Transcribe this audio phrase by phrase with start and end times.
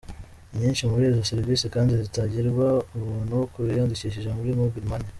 [0.53, 2.67] Inyinshi muri izo serivisi kandi zitangirwa
[2.97, 5.09] ubuntu ku biyandikishije muri Mobile Money.